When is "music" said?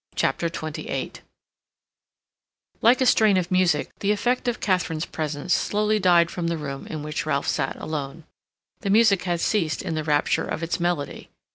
3.51-3.91, 8.89-9.25